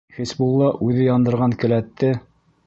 —Хисбулла 0.19 0.69
үҙе 0.87 1.05
яндырған 1.09 1.55
келәтте. 1.65 2.11